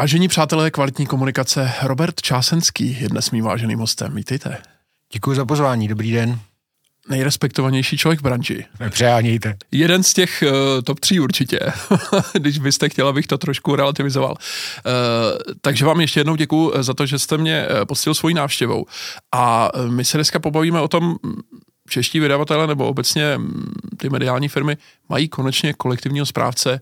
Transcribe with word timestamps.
Vážení 0.00 0.28
přátelé 0.28 0.70
kvalitní 0.70 1.06
komunikace, 1.06 1.72
Robert 1.82 2.22
Čásenský 2.22 3.00
je 3.00 3.08
dnes 3.08 3.30
mým 3.30 3.44
váženým 3.44 3.78
hostem. 3.78 4.14
Vítejte. 4.14 4.58
Děkuji 5.12 5.36
za 5.36 5.44
pozvání, 5.44 5.88
dobrý 5.88 6.12
den. 6.12 6.38
Nejrespektovanější 7.08 7.98
člověk 7.98 8.20
v 8.20 8.22
branži. 8.22 8.64
Nepřehánějte. 8.80 9.56
Jeden 9.72 10.02
z 10.02 10.12
těch 10.12 10.44
uh, 10.46 10.82
top 10.82 11.00
tří 11.00 11.20
určitě, 11.20 11.60
když 12.32 12.58
byste 12.58 12.88
chtěl, 12.88 13.08
abych 13.08 13.26
to 13.26 13.38
trošku 13.38 13.76
relativizoval. 13.76 14.30
Uh, 14.30 15.52
takže 15.60 15.84
vám 15.84 16.00
ještě 16.00 16.20
jednou 16.20 16.36
děkuji 16.36 16.72
za 16.80 16.94
to, 16.94 17.06
že 17.06 17.18
jste 17.18 17.38
mě 17.38 17.66
postil 17.88 18.14
svojí 18.14 18.34
návštěvou. 18.34 18.86
A 19.32 19.70
my 19.88 20.04
se 20.04 20.16
dneska 20.16 20.38
pobavíme 20.38 20.80
o 20.80 20.88
tom, 20.88 21.16
čeští 21.88 22.20
vydavatele 22.20 22.66
nebo 22.66 22.88
obecně 22.88 23.40
ty 23.96 24.08
mediální 24.08 24.48
firmy 24.48 24.76
mají 25.08 25.28
konečně 25.28 25.72
kolektivního 25.72 26.26
správce 26.26 26.80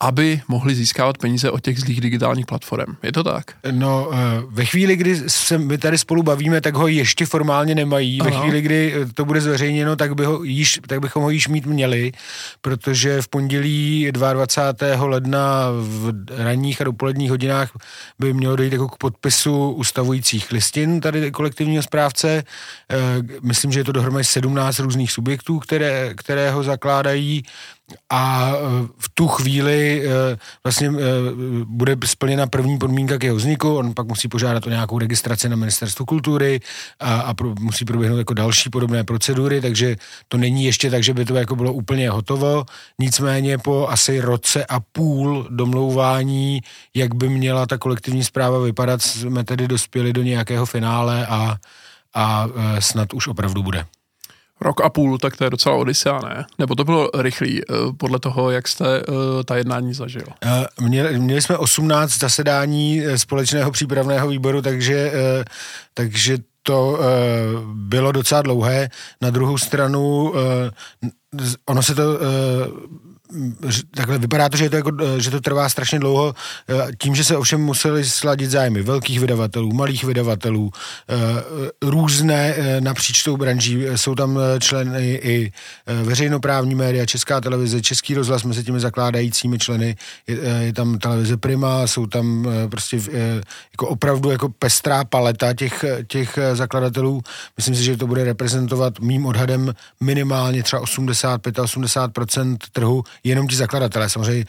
aby 0.00 0.40
mohli 0.48 0.74
získávat 0.74 1.18
peníze 1.18 1.50
od 1.50 1.60
těch 1.60 1.80
zlých 1.80 2.00
digitálních 2.00 2.46
platform. 2.46 2.96
Je 3.02 3.12
to 3.12 3.24
tak? 3.24 3.44
No, 3.70 4.10
eh, 4.12 4.16
ve 4.50 4.64
chvíli, 4.64 4.96
kdy 4.96 5.16
se 5.26 5.58
my 5.58 5.78
tady 5.78 5.98
spolu 5.98 6.22
bavíme, 6.22 6.60
tak 6.60 6.74
ho 6.74 6.86
ještě 6.86 7.26
formálně 7.26 7.74
nemají. 7.74 8.20
Aha. 8.20 8.30
Ve 8.30 8.36
chvíli, 8.36 8.62
kdy 8.62 8.94
eh, 8.96 9.06
to 9.14 9.24
bude 9.24 9.40
zveřejněno, 9.40 9.96
tak, 9.96 10.14
by 10.14 10.24
ho 10.24 10.42
již, 10.42 10.80
tak 10.86 11.00
bychom 11.00 11.22
ho 11.22 11.30
již 11.30 11.48
mít 11.48 11.66
měli, 11.66 12.12
protože 12.60 13.22
v 13.22 13.28
pondělí 13.28 14.08
22. 14.10 15.06
ledna 15.06 15.70
v 15.70 16.12
ranních 16.36 16.80
a 16.80 16.84
dopoledních 16.84 17.30
hodinách 17.30 17.70
by 18.18 18.32
mělo 18.32 18.56
dojít 18.56 18.72
jako 18.72 18.88
k 18.88 18.96
podpisu 18.96 19.70
ustavujících 19.70 20.52
listin 20.52 21.00
tady 21.00 21.30
kolektivního 21.30 21.82
správce. 21.82 22.44
Eh, 22.90 22.96
myslím, 23.42 23.72
že 23.72 23.80
je 23.80 23.84
to 23.84 23.92
dohromady 23.92 24.24
17 24.24 24.78
různých 24.78 25.12
subjektů, 25.12 25.58
které, 25.58 26.14
které 26.14 26.50
ho 26.50 26.62
zakládají 26.62 27.42
a 28.10 28.52
e, 28.52 28.58
v 28.98 29.08
tu 29.14 29.28
chvíli 29.28 30.02
e, 30.06 30.38
vlastně 30.64 30.88
e, 30.88 30.92
bude 31.64 31.96
splněna 32.04 32.46
první 32.46 32.78
podmínka 32.78 33.18
k 33.18 33.24
jeho 33.24 33.36
vzniku, 33.36 33.76
on 33.76 33.94
pak 33.94 34.06
musí 34.06 34.28
požádat 34.28 34.66
o 34.66 34.70
nějakou 34.70 34.98
registraci 34.98 35.48
na 35.48 35.56
ministerstvu 35.56 36.04
kultury 36.04 36.60
a, 37.00 37.20
a 37.20 37.34
pro, 37.34 37.54
musí 37.60 37.84
proběhnout 37.84 38.18
jako 38.18 38.34
další 38.34 38.70
podobné 38.70 39.04
procedury, 39.04 39.60
takže 39.60 39.96
to 40.28 40.36
není 40.36 40.64
ještě 40.64 40.90
tak, 40.90 41.02
že 41.02 41.14
by 41.14 41.24
to 41.24 41.34
jako 41.34 41.56
bylo 41.56 41.72
úplně 41.72 42.10
hotovo, 42.10 42.64
nicméně 42.98 43.58
po 43.58 43.88
asi 43.88 44.20
roce 44.20 44.66
a 44.66 44.80
půl 44.80 45.46
domlouvání, 45.50 46.60
jak 46.94 47.14
by 47.14 47.28
měla 47.28 47.66
ta 47.66 47.78
kolektivní 47.78 48.24
zpráva 48.24 48.58
vypadat, 48.58 49.02
jsme 49.02 49.44
tedy 49.44 49.68
dospěli 49.68 50.12
do 50.12 50.22
nějakého 50.22 50.66
finále 50.66 51.26
a, 51.26 51.56
a 52.14 52.46
snad 52.78 53.14
už 53.14 53.28
opravdu 53.28 53.62
bude. 53.62 53.84
Rok 54.60 54.80
a 54.80 54.88
půl, 54.88 55.18
tak 55.18 55.36
to 55.36 55.44
je 55.44 55.50
docela 55.50 55.76
odisea, 55.76 56.20
ne? 56.20 56.46
Nebo 56.58 56.74
to 56.74 56.84
bylo 56.84 57.10
rychlý, 57.18 57.60
eh, 57.62 57.74
podle 57.96 58.18
toho, 58.18 58.50
jak 58.50 58.68
jste 58.68 59.02
uh, 59.02 59.14
ta 59.44 59.56
jednání 59.56 59.94
zažil? 59.94 60.24
Uh, 60.46 60.86
měli, 60.88 61.18
měli 61.18 61.42
jsme 61.42 61.56
18 61.56 62.18
zasedání 62.18 63.02
společného 63.16 63.70
přípravného 63.70 64.28
výboru, 64.28 64.62
takže, 64.62 65.12
takže 65.94 66.38
to 66.62 66.98
bylo 67.74 68.12
docela 68.12 68.42
dlouhé. 68.42 68.90
Na 69.20 69.30
druhou 69.30 69.58
stranu, 69.58 70.32
ono 71.66 71.82
se 71.82 71.94
to 71.94 72.02
takhle 73.94 74.18
vypadá 74.18 74.48
to, 74.48 74.56
že 74.56 74.70
to, 74.70 74.76
jako, 74.76 74.90
že 75.18 75.30
to 75.30 75.40
trvá 75.40 75.68
strašně 75.68 75.98
dlouho, 75.98 76.34
eh, 76.68 76.86
tím, 76.98 77.14
že 77.14 77.24
se 77.24 77.36
ovšem 77.36 77.60
museli 77.60 78.04
sladit 78.04 78.50
zájmy 78.50 78.82
velkých 78.82 79.20
vydavatelů, 79.20 79.72
malých 79.72 80.04
vydavatelů, 80.04 80.70
eh, 81.08 81.14
různé 81.82 82.54
eh, 82.56 82.80
napříč 82.80 83.22
tou 83.22 83.36
branží, 83.36 83.84
jsou 83.96 84.14
tam 84.14 84.38
členy 84.60 85.14
i 85.22 85.52
veřejnoprávní 85.86 86.74
média, 86.74 87.06
Česká 87.06 87.40
televize, 87.40 87.82
Český 87.82 88.14
rozhlas 88.14 88.44
mezi 88.44 88.64
těmi 88.64 88.80
zakládajícími 88.80 89.58
členy, 89.58 89.96
je, 90.26 90.38
je 90.60 90.72
tam 90.72 90.98
televize 90.98 91.36
Prima, 91.36 91.86
jsou 91.86 92.06
tam 92.06 92.48
prostě 92.70 92.96
jako 93.72 93.88
opravdu 93.88 94.30
jako 94.30 94.48
pestrá 94.48 95.04
paleta 95.04 95.54
těch, 95.54 95.84
těch 96.06 96.38
zakladatelů. 96.52 97.22
Myslím 97.56 97.74
si, 97.74 97.82
že 97.82 97.96
to 97.96 98.06
bude 98.06 98.24
reprezentovat 98.24 99.00
mým 99.00 99.26
odhadem 99.26 99.74
minimálně 100.00 100.62
třeba 100.62 100.82
85-80% 100.82 102.56
trhu, 102.72 103.02
jenom 103.24 103.48
ti 103.48 103.56
zakladatelé. 103.56 104.08
Samozřejmě 104.08 104.44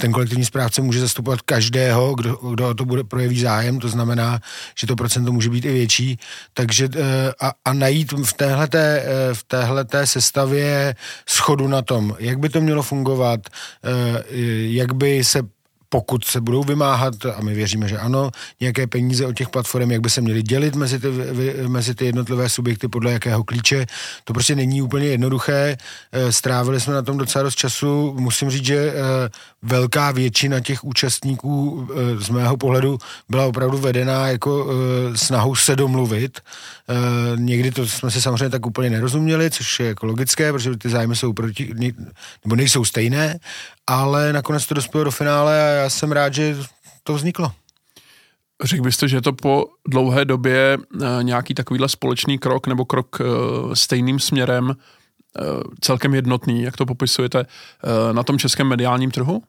ten 0.00 0.12
kolektivní 0.12 0.44
správce 0.44 0.82
může 0.82 1.00
zastupovat 1.00 1.42
každého, 1.42 2.14
kdo, 2.14 2.34
kdo 2.34 2.74
to 2.74 2.84
bude 2.84 3.04
projeví 3.04 3.40
zájem, 3.40 3.78
to 3.78 3.88
znamená, 3.88 4.40
že 4.78 4.86
to 4.86 4.96
procento 4.96 5.32
může 5.32 5.50
být 5.50 5.64
i 5.64 5.72
větší. 5.72 6.18
Takže 6.54 6.88
eh, 6.96 7.32
a, 7.40 7.52
a 7.64 7.72
najít 7.72 8.12
v 8.12 8.32
téhleté, 8.32 9.02
eh, 9.04 9.34
v 9.34 9.42
téhleté 9.42 10.06
sestavě 10.06 10.94
schodu 11.28 11.68
na 11.68 11.82
tom, 11.82 12.16
jak 12.18 12.38
by 12.38 12.48
to 12.48 12.60
mělo 12.60 12.82
fungovat, 12.82 13.40
eh, 13.84 14.22
jak 14.60 14.92
by 14.94 15.24
se 15.24 15.57
pokud 15.88 16.24
se 16.24 16.40
budou 16.40 16.64
vymáhat, 16.64 17.14
a 17.26 17.40
my 17.40 17.54
věříme, 17.54 17.88
že 17.88 17.98
ano, 17.98 18.30
nějaké 18.60 18.86
peníze 18.86 19.26
od 19.26 19.36
těch 19.36 19.48
platform, 19.48 19.90
jak 19.90 20.00
by 20.00 20.10
se 20.10 20.20
měly 20.20 20.42
dělit 20.42 20.74
mezi 20.74 20.98
ty, 20.98 21.08
mezi 21.68 21.94
ty 21.94 22.04
jednotlivé 22.04 22.48
subjekty, 22.48 22.88
podle 22.88 23.12
jakého 23.12 23.44
klíče, 23.44 23.86
to 24.24 24.32
prostě 24.32 24.54
není 24.54 24.82
úplně 24.82 25.06
jednoduché. 25.06 25.76
Eh, 26.12 26.32
strávili 26.32 26.80
jsme 26.80 26.94
na 26.94 27.02
tom 27.02 27.18
docela 27.18 27.42
dost 27.42 27.54
času. 27.54 28.14
Musím 28.18 28.50
říct, 28.50 28.64
že 28.64 28.76
eh, 28.76 28.94
velká 29.62 30.10
většina 30.10 30.60
těch 30.60 30.84
účastníků 30.84 31.88
eh, 31.90 32.24
z 32.24 32.28
mého 32.28 32.56
pohledu 32.56 32.98
byla 33.28 33.46
opravdu 33.46 33.78
vedená 33.78 34.28
jako 34.28 34.68
snahou 35.14 35.54
se 35.54 35.76
domluvit. 35.76 36.40
Někdy 37.36 37.70
to 37.70 37.86
jsme 37.86 38.10
se 38.10 38.20
samozřejmě 38.20 38.50
tak 38.50 38.66
úplně 38.66 38.90
nerozuměli, 38.90 39.50
což 39.50 39.80
je 39.80 39.86
jako 39.86 40.06
logické, 40.06 40.52
protože 40.52 40.76
ty 40.76 40.88
zájmy 40.88 41.16
jsou 41.16 41.32
proti, 41.32 41.74
nebo 42.44 42.56
nejsou 42.56 42.84
stejné, 42.84 43.38
ale 43.88 44.32
nakonec 44.32 44.66
to 44.66 44.74
dospělo 44.74 45.04
do 45.04 45.10
finále 45.10 45.62
a 45.62 45.82
já 45.82 45.90
jsem 45.90 46.12
rád, 46.12 46.34
že 46.34 46.56
to 47.02 47.14
vzniklo. 47.14 47.52
Řekl 48.64 48.82
byste, 48.82 49.08
že 49.08 49.16
je 49.16 49.22
to 49.22 49.32
po 49.32 49.64
dlouhé 49.88 50.24
době 50.24 50.78
eh, 50.78 51.06
nějaký 51.22 51.54
takovýhle 51.54 51.88
společný 51.88 52.38
krok 52.38 52.66
nebo 52.66 52.84
krok 52.84 53.18
eh, 53.20 53.24
stejným 53.76 54.18
směrem 54.18 54.70
eh, 54.70 55.42
celkem 55.80 56.14
jednotný, 56.14 56.62
jak 56.62 56.76
to 56.76 56.86
popisujete, 56.86 57.46
na 58.12 58.22
tom 58.22 58.38
českém 58.38 58.66
mediálním 58.66 59.10
trhu? 59.10 59.42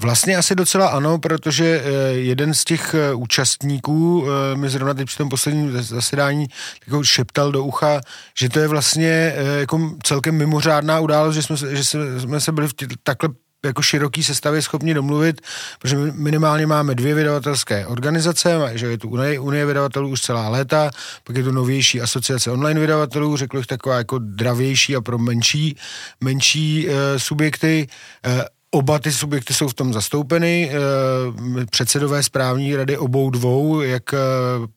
Vlastně 0.00 0.36
asi 0.36 0.54
docela 0.54 0.88
ano, 0.88 1.18
protože 1.18 1.82
jeden 2.10 2.54
z 2.54 2.64
těch 2.64 2.94
účastníků 3.14 4.26
mi 4.54 4.68
zrovna 4.68 4.94
teď 4.94 5.06
při 5.06 5.16
tom 5.16 5.28
posledním 5.28 5.82
zasedání 5.82 6.46
jako 6.86 7.04
šeptal 7.04 7.52
do 7.52 7.64
ucha, 7.64 8.00
že 8.38 8.48
to 8.48 8.60
je 8.60 8.68
vlastně 8.68 9.34
jako 9.58 9.90
celkem 10.02 10.36
mimořádná 10.36 11.00
událost, 11.00 11.34
že 11.34 11.42
jsme, 11.42 11.56
že 11.56 11.84
jsme 11.84 12.40
se 12.40 12.52
byli 12.52 12.68
v 12.68 12.74
tě, 12.74 12.86
takhle 13.02 13.30
jako 13.64 13.82
široký 13.82 14.24
sestavě 14.24 14.62
schopni 14.62 14.94
domluvit, 14.94 15.40
protože 15.78 15.96
minimálně 15.96 16.66
máme 16.66 16.94
dvě 16.94 17.14
vydavatelské 17.14 17.86
organizace, 17.86 18.58
že 18.74 18.86
je 18.86 18.98
tu 18.98 19.08
Unie, 19.08 19.40
Unie 19.40 19.66
vydavatelů 19.66 20.08
už 20.08 20.20
celá 20.20 20.48
léta, 20.48 20.90
pak 21.24 21.36
je 21.36 21.42
tu 21.42 21.52
novější 21.52 22.00
asociace 22.00 22.50
online 22.50 22.80
vydavatelů, 22.80 23.36
řekl 23.36 23.56
bych 23.56 23.66
taková 23.66 23.96
jako 23.96 24.18
dravější 24.18 24.96
a 24.96 25.00
pro 25.00 25.18
menší, 25.18 25.76
menší 26.20 26.88
e, 26.88 27.18
subjekty. 27.18 27.86
E, 28.26 28.57
Oba 28.70 28.98
ty 28.98 29.12
subjekty 29.12 29.54
jsou 29.54 29.68
v 29.68 29.74
tom 29.74 29.92
zastoupeny, 29.92 30.70
eh, 30.70 31.66
předsedové 31.66 32.22
správní 32.22 32.76
rady 32.76 32.98
obou 32.98 33.30
dvou, 33.30 33.80
jak 33.80 34.14
eh, 34.14 34.18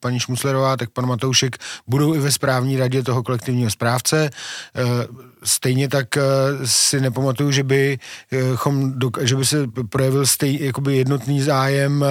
paní 0.00 0.20
Šmuslerová, 0.20 0.76
tak 0.76 0.90
pan 0.90 1.06
Matoušek, 1.06 1.56
budou 1.86 2.14
i 2.14 2.18
ve 2.18 2.32
správní 2.32 2.76
radě 2.76 3.02
toho 3.02 3.22
kolektivního 3.22 3.70
správce. 3.70 4.30
Eh, 4.76 4.82
stejně 5.44 5.88
tak 5.88 6.08
si 6.64 7.00
nepamatuju, 7.00 7.50
že 7.50 7.62
by, 7.62 7.98
že 9.20 9.36
by 9.36 9.46
se 9.46 9.66
projevil 9.88 10.26
stej, 10.26 10.58
jakoby 10.60 10.96
jednotný 10.96 11.42
zájem, 11.42 12.04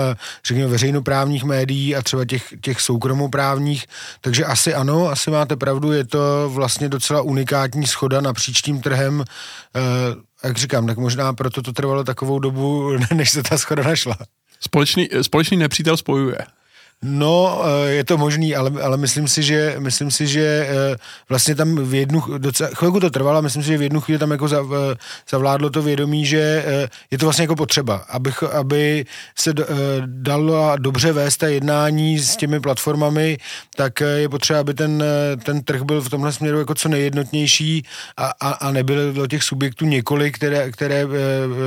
řekněme, 0.45 0.69
veřejnoprávních 0.69 1.43
médií 1.43 1.95
a 1.95 2.01
třeba 2.01 2.25
těch, 2.25 2.53
těch 2.61 2.81
soukromoprávních, 2.81 3.85
takže 4.21 4.45
asi 4.45 4.73
ano, 4.73 5.09
asi 5.09 5.31
máte 5.31 5.55
pravdu, 5.55 5.91
je 5.91 6.05
to 6.05 6.49
vlastně 6.53 6.89
docela 6.89 7.21
unikátní 7.21 7.87
schoda 7.87 8.21
napříč 8.21 8.61
tím 8.61 8.81
trhem, 8.81 9.23
jak 10.43 10.57
říkám, 10.57 10.87
tak 10.87 10.97
možná 10.97 11.33
proto 11.33 11.61
to 11.61 11.73
trvalo 11.73 12.03
takovou 12.03 12.39
dobu, 12.39 12.91
než 13.13 13.29
se 13.29 13.43
ta 13.43 13.57
schoda 13.57 13.83
našla. 13.83 14.17
Společný, 14.59 15.09
společný 15.21 15.57
nepřítel 15.57 15.97
spojuje. 15.97 16.37
No, 17.05 17.61
eh, 17.65 17.89
je 17.91 18.03
to 18.03 18.17
možný, 18.17 18.55
ale, 18.55 18.71
ale 18.81 18.97
myslím 18.97 19.27
si, 19.27 19.43
že, 19.43 19.75
myslím 19.79 20.11
si, 20.11 20.27
že 20.27 20.67
eh, 20.69 20.95
vlastně 21.29 21.55
tam 21.55 21.75
v 21.75 21.93
jednu, 21.93 22.23
docela, 22.37 22.69
chvilku 22.73 22.99
to 22.99 23.09
trvalo, 23.09 23.41
myslím 23.41 23.63
si, 23.63 23.67
že 23.67 23.77
v 23.77 23.81
jednu 23.81 24.01
chvíli 24.01 24.19
tam 24.19 24.31
jako 24.31 24.45
eh, 24.45 24.95
zavládlo 25.29 25.69
to 25.69 25.81
vědomí, 25.81 26.25
že 26.25 26.65
je 27.11 27.17
to 27.17 27.25
vlastně 27.25 27.43
jako 27.43 27.55
potřeba, 27.55 27.95
aby, 27.95 28.31
aby 28.53 29.05
se 29.35 29.53
dalo 30.05 30.73
dobře 30.77 31.11
vést 31.11 31.37
ta 31.37 31.47
jednání 31.47 32.19
s 32.19 32.35
těmi 32.35 32.59
platformami, 32.59 33.37
tak 33.75 33.99
je 33.99 34.29
potřeba, 34.29 34.59
aby 34.59 34.73
ten, 34.73 35.03
ten 35.43 35.63
trh 35.63 35.81
byl 35.81 36.01
v 36.01 36.09
tomhle 36.09 36.31
směru 36.31 36.59
jako 36.59 36.75
co 36.75 36.89
nejjednotnější 36.89 37.85
a, 38.17 38.31
a, 38.39 38.49
a 38.51 38.71
nebylo 38.71 39.27
těch 39.27 39.43
subjektů 39.43 39.85
několik, 39.85 40.35
které, 40.35 40.71
které 40.71 41.05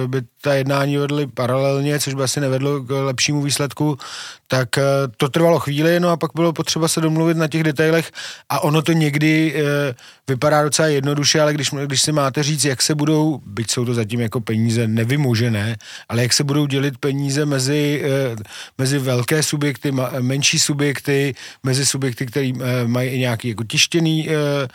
by 0.07 0.23
ta 0.41 0.55
jednání 0.55 0.97
vedly 0.97 1.27
paralelně, 1.27 2.01
což 2.01 2.15
by 2.15 2.23
asi 2.23 2.41
nevedlo 2.41 2.81
k 2.81 2.91
lepšímu 2.91 3.43
výsledku, 3.43 3.99
tak 4.49 4.69
to 5.17 5.24
to 5.25 5.31
trvalo 5.31 5.59
chvíli, 5.59 6.01
no 6.01 6.09
a 6.09 6.17
pak 6.17 6.31
bylo 6.35 6.53
potřeba 6.53 6.89
se 6.89 7.01
domluvit 7.01 7.37
na 7.37 7.49
těch 7.49 7.63
detailech 7.63 8.11
a 8.49 8.61
ono 8.61 8.83
to 8.83 8.93
někdy 8.93 9.55
e, 9.57 9.95
vypadá 10.29 10.63
docela 10.63 10.89
jednoduše, 10.89 11.41
ale 11.41 11.55
když, 11.55 11.71
když 11.71 12.03
si 12.03 12.13
máte 12.13 12.43
říct, 12.43 12.65
jak 12.65 12.83
se 12.83 12.95
budou, 12.95 13.41
byť 13.47 13.71
jsou 13.71 13.85
to 13.85 13.95
zatím 13.95 14.21
jako 14.21 14.41
peníze 14.41 14.89
nevymožené, 14.89 15.77
ale 16.09 16.23
jak 16.23 16.33
se 16.33 16.45
budou 16.45 16.67
dělit 16.67 16.99
peníze 16.99 17.47
mezi, 17.47 18.03
e, 18.05 18.37
mezi 18.79 18.99
velké 18.99 19.43
subjekty, 19.43 19.93
ma, 19.93 20.11
menší 20.21 20.59
subjekty, 20.59 21.35
mezi 21.63 21.87
subjekty, 21.87 22.27
které 22.27 22.53
e, 22.61 22.87
mají 22.87 23.19
nějaký 23.19 23.49
jako 23.49 23.65
tištěný 23.65 24.29
e, 24.29 24.33
e, 24.33 24.69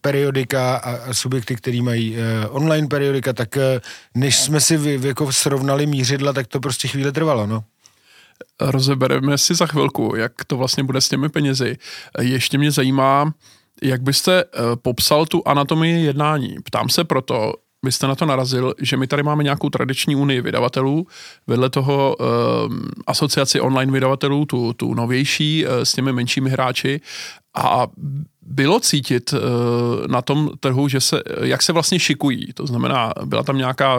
periodika 0.00 0.76
a, 0.76 0.90
a 0.90 1.14
subjekty, 1.14 1.56
které 1.56 1.82
mají 1.82 2.16
e, 2.16 2.48
online 2.48 2.88
periodika, 2.88 3.32
tak 3.32 3.56
e, 3.56 3.80
než 4.14 4.36
jsme 4.36 4.60
si 4.60 4.76
vy, 4.76 5.08
jako 5.08 5.32
srovnali 5.32 5.86
mířidla, 5.86 6.32
tak 6.32 6.46
to 6.46 6.60
prostě 6.60 6.88
chvíli 6.88 7.12
trvalo, 7.12 7.46
no 7.46 7.64
rozebereme 8.60 9.38
si 9.38 9.54
za 9.54 9.66
chvilku, 9.66 10.16
jak 10.16 10.44
to 10.44 10.56
vlastně 10.56 10.84
bude 10.84 11.00
s 11.00 11.08
těmi 11.08 11.28
penězi. 11.28 11.76
Ještě 12.20 12.58
mě 12.58 12.70
zajímá, 12.70 13.34
jak 13.82 14.02
byste 14.02 14.40
eh, 14.40 14.60
popsal 14.82 15.26
tu 15.26 15.42
anatomii 15.46 16.04
jednání. 16.04 16.56
Ptám 16.64 16.88
se 16.88 17.04
proto, 17.04 17.52
byste 17.84 18.06
na 18.06 18.14
to 18.14 18.26
narazil, 18.26 18.74
že 18.80 18.96
my 18.96 19.06
tady 19.06 19.22
máme 19.22 19.44
nějakou 19.44 19.70
tradiční 19.70 20.16
unii 20.16 20.40
vydavatelů, 20.40 21.06
vedle 21.46 21.70
toho 21.70 22.16
um, 22.16 22.88
asociaci 23.06 23.60
online 23.60 23.92
vydavatelů, 23.92 24.44
tu, 24.44 24.72
tu 24.72 24.94
novější 24.94 25.66
uh, 25.66 25.72
s 25.72 25.92
těmi 25.92 26.12
menšími 26.12 26.50
hráči. 26.50 27.00
A 27.54 27.86
bylo 28.42 28.80
cítit 28.80 29.32
uh, 29.32 29.38
na 30.06 30.22
tom 30.22 30.50
trhu, 30.60 30.88
že 30.88 31.00
se, 31.00 31.22
jak 31.42 31.62
se 31.62 31.72
vlastně 31.72 31.98
šikují. 31.98 32.52
To 32.52 32.66
znamená, 32.66 33.12
byla 33.24 33.42
tam 33.42 33.58
nějaká 33.58 33.98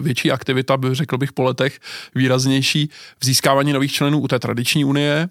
větší 0.00 0.30
aktivita, 0.32 0.78
řekl 0.92 1.18
bych 1.18 1.32
po 1.32 1.42
letech, 1.42 1.78
výraznější 2.14 2.90
v 3.20 3.24
získávání 3.24 3.72
nových 3.72 3.92
členů 3.92 4.20
u 4.20 4.28
té 4.28 4.38
tradiční 4.38 4.84
unie, 4.84 5.28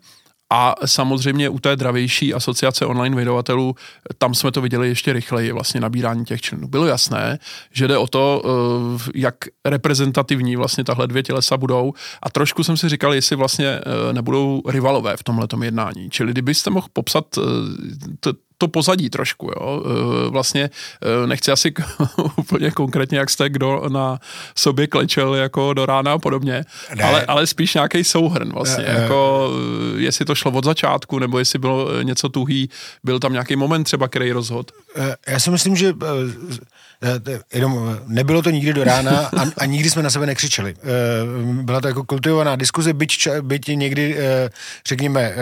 a 0.49 0.75
samozřejmě 0.85 1.49
u 1.49 1.59
té 1.59 1.75
dravější 1.75 2.33
asociace 2.33 2.85
online 2.85 3.15
vydavatelů, 3.15 3.75
tam 4.17 4.33
jsme 4.33 4.51
to 4.51 4.61
viděli 4.61 4.87
ještě 4.87 5.13
rychleji, 5.13 5.51
vlastně 5.51 5.81
nabírání 5.81 6.25
těch 6.25 6.41
členů. 6.41 6.67
Bylo 6.67 6.85
jasné, 6.85 7.39
že 7.71 7.87
jde 7.87 7.97
o 7.97 8.07
to, 8.07 8.43
eh, 8.45 9.11
jak 9.15 9.35
reprezentativní 9.65 10.55
vlastně 10.55 10.83
tahle 10.83 11.07
dvě 11.07 11.23
tělesa 11.23 11.57
budou 11.57 11.93
a 12.23 12.29
trošku 12.29 12.63
jsem 12.63 12.77
si 12.77 12.89
říkal, 12.89 13.13
jestli 13.13 13.35
vlastně 13.35 13.67
eh, 13.67 14.13
nebudou 14.13 14.61
rivalové 14.67 15.17
v 15.17 15.23
tomhle 15.23 15.47
jednání. 15.63 16.09
Čili 16.09 16.31
kdybyste 16.31 16.69
mohl 16.69 16.87
popsat 16.93 17.25
eh, 17.37 17.41
to 18.59 18.67
pozadí 18.67 19.09
trošku, 19.09 19.51
jo. 19.55 19.83
E, 19.85 20.29
vlastně 20.29 20.69
e, 21.23 21.27
nechci 21.27 21.51
asi 21.51 21.73
úplně 22.37 22.71
konkrétně, 22.71 23.17
jak 23.17 23.29
jste 23.29 23.49
kdo 23.49 23.89
na 23.89 24.19
sobě 24.55 24.87
klečel 24.87 25.35
jako 25.35 25.73
do 25.73 25.85
rána 25.85 26.13
a 26.13 26.17
podobně, 26.17 26.65
ale, 27.03 27.25
ale 27.25 27.47
spíš 27.47 27.73
nějaký 27.73 28.03
souhrn 28.03 28.51
vlastně, 28.53 28.83
ne, 28.83 29.01
jako 29.01 29.49
ne. 29.95 30.01
jestli 30.01 30.25
to 30.25 30.35
šlo 30.35 30.51
od 30.51 30.65
začátku, 30.65 31.19
nebo 31.19 31.39
jestli 31.39 31.59
bylo 31.59 32.01
něco 32.03 32.29
tuhý, 32.29 32.69
byl 33.03 33.19
tam 33.19 33.31
nějaký 33.31 33.55
moment 33.55 33.83
třeba, 33.83 34.07
který 34.07 34.31
rozhod. 34.31 34.71
E, 34.95 35.15
já 35.31 35.39
si 35.39 35.51
myslím, 35.51 35.75
že 35.75 35.93
jenom 37.53 37.97
nebylo 38.07 38.41
to 38.41 38.49
nikdy 38.49 38.73
do 38.73 38.83
rána 38.83 39.29
a, 39.37 39.45
a 39.57 39.65
nikdy 39.65 39.89
jsme 39.89 40.03
na 40.03 40.09
sebe 40.09 40.25
nekřičeli. 40.25 40.75
Byla 41.43 41.81
to 41.81 41.87
jako 41.87 42.03
kultivovaná 42.03 42.55
diskuze, 42.55 42.93
byť, 42.93 43.27
byť 43.41 43.67
někdy, 43.67 44.17
řekněme, 44.87 45.35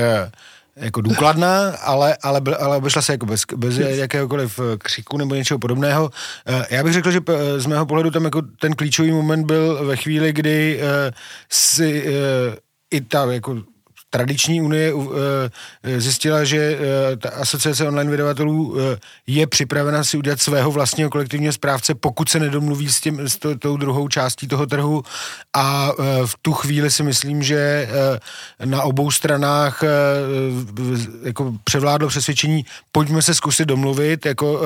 jako 0.77 1.01
důkladná, 1.01 1.69
ale, 1.69 2.17
ale, 2.23 2.41
ale 2.59 2.77
obešla 2.77 3.01
se 3.01 3.11
jako 3.11 3.25
bez, 3.25 3.41
bez 3.55 3.77
jakéhokoliv 3.77 4.59
eh, 4.59 4.77
křiku 4.77 5.17
nebo 5.17 5.35
něčeho 5.35 5.59
podobného. 5.59 6.09
Eh, 6.47 6.75
já 6.75 6.83
bych 6.83 6.93
řekl, 6.93 7.11
že 7.11 7.19
z 7.57 7.65
mého 7.65 7.85
pohledu 7.85 8.11
tam 8.11 8.25
jako 8.25 8.41
ten 8.41 8.73
klíčový 8.73 9.11
moment 9.11 9.45
byl 9.45 9.85
ve 9.85 9.95
chvíli, 9.95 10.33
kdy 10.33 10.79
eh, 10.81 11.11
si 11.49 12.05
i 12.91 13.01
ta 13.01 13.31
jako 13.31 13.63
tradiční 14.17 14.61
unie 14.61 14.93
eh, 15.83 16.01
zjistila, 16.01 16.43
že 16.43 16.57
eh, 16.57 17.17
ta 17.17 17.29
asociace 17.29 17.87
online 17.87 18.11
vydavatelů 18.11 18.75
eh, 18.79 18.97
je 19.27 19.47
připravena 19.47 20.03
si 20.03 20.17
udělat 20.17 20.41
svého 20.41 20.71
vlastního 20.71 21.09
kolektivního 21.09 21.53
správce, 21.53 21.95
pokud 21.95 22.29
se 22.29 22.39
nedomluví 22.39 22.89
s, 22.89 23.01
tím, 23.01 23.19
s 23.19 23.37
to, 23.37 23.57
tou 23.57 23.77
druhou 23.77 24.07
částí 24.07 24.47
toho 24.47 24.65
trhu. 24.65 25.03
A 25.53 25.91
v 26.25 26.35
tu 26.41 26.53
chvíli 26.53 26.91
si 26.91 27.03
myslím, 27.03 27.43
že 27.43 27.89
na 28.65 28.81
obou 28.81 29.11
stranách 29.11 29.83
jako 31.23 31.53
převládlo 31.63 32.07
přesvědčení, 32.07 32.65
pojďme 32.91 33.21
se 33.21 33.33
zkusit 33.33 33.65
domluvit, 33.65 34.25
jako 34.25 34.61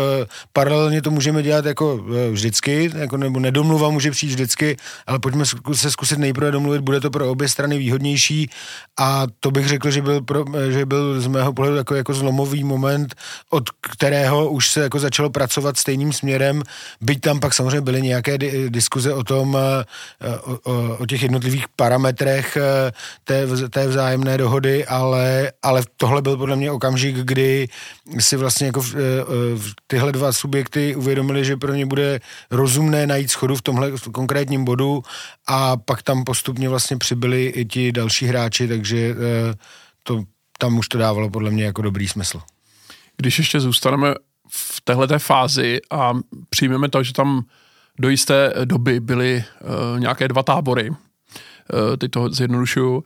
paralelně 0.54 1.02
to 1.02 1.12
můžeme 1.12 1.44
dělat 1.44 1.66
jako 1.66 2.06
vždycky, 2.32 2.92
jako, 2.96 3.18
nebo 3.18 3.40
nedomluva 3.40 3.90
může 3.90 4.12
přijít 4.12 4.30
vždycky, 4.30 4.78
ale 5.08 5.20
pojďme 5.20 5.46
se 5.74 5.92
zkusit 5.92 6.20
nejprve 6.20 6.52
domluvit, 6.52 6.82
bude 6.82 7.00
to 7.00 7.10
pro 7.10 7.32
obě 7.32 7.50
strany 7.50 7.78
výhodnější. 7.78 8.50
A 9.00 9.28
to 9.44 9.52
bych 9.52 9.68
řekl, 9.68 9.92
že 9.92 10.02
byl, 10.02 10.22
pro, 10.22 10.46
že 10.70 10.86
byl 10.86 11.22
z 11.22 11.28
mého 11.28 11.54
pohledu 11.54 11.78
jako, 11.78 11.96
jako 11.96 12.14
zlomový 12.14 12.64
moment, 12.64 13.16
od 13.50 13.70
kterého 13.70 14.50
už 14.50 14.72
se 14.72 14.82
jako 14.82 15.00
začalo 15.00 15.30
pracovat 15.30 15.78
stejným 15.78 16.14
směrem, 16.14 16.62
byť 17.02 17.22
tam 17.22 17.40
pak 17.40 17.54
samozřejmě 17.54 17.82
byly 17.82 18.02
nějaké 18.02 18.38
di- 18.38 18.70
diskuze 18.70 19.14
o 19.14 19.24
tom, 19.24 19.58
eh, 19.58 20.38
o, 20.38 20.60
o, 20.64 20.98
o 20.98 21.06
těch 21.06 21.24
jednotlivých 21.24 21.66
parametrech 21.76 22.58
eh, 22.58 22.92
té, 23.24 23.48
té 23.70 23.88
vzájemné 23.88 24.38
dohody, 24.38 24.86
ale, 24.86 25.52
ale 25.62 25.84
tohle 25.98 26.22
byl 26.22 26.38
podle 26.38 26.56
mě 26.56 26.72
okamžik, 26.72 27.16
kdy 27.16 27.68
si 28.20 28.38
vlastně 28.38 28.68
jako 28.68 28.82
v, 28.82 28.96
eh, 28.96 29.00
v 29.58 29.74
tyhle 29.88 30.12
dva 30.12 30.32
subjekty 30.32 30.96
uvědomili, 30.96 31.46
že 31.46 31.58
pro 31.58 31.74
ně 31.74 31.86
bude 31.86 32.20
rozumné 32.52 33.08
najít 33.08 33.32
schodu 33.32 33.56
v 33.56 33.62
tomhle 33.62 33.92
konkrétním 34.12 34.66
bodu 34.66 35.02
a 35.48 35.78
pak 35.78 36.04
tam 36.04 36.24
postupně 36.24 36.70
vlastně 36.70 36.98
přibyli 36.98 37.46
i 37.46 37.66
ti 37.66 37.92
další 37.92 38.26
hráči, 38.26 38.68
takže 38.68 39.16
to, 40.04 40.24
tam 40.58 40.78
už 40.78 40.88
to 40.88 40.98
dávalo 40.98 41.30
podle 41.30 41.52
mě 41.52 41.64
jako 41.64 41.82
dobrý 41.82 42.08
smysl. 42.08 42.42
Když 43.18 43.38
ještě 43.38 43.60
zůstaneme 43.60 44.14
v 44.50 44.82
téhleté 44.82 45.20
fázi 45.20 45.80
a 45.92 46.14
přijmeme 46.50 46.90
to, 46.90 47.04
že 47.04 47.14
tam 47.14 47.46
do 48.00 48.10
jisté 48.10 48.54
doby 48.66 49.00
byly 49.00 49.44
uh, 49.94 50.00
nějaké 50.00 50.28
dva 50.28 50.44
tábory, 50.44 50.90
uh, 50.90 50.96
teď 51.98 52.12
to 52.12 52.30
zjednodušuju, 52.30 52.96
uh, 52.96 53.04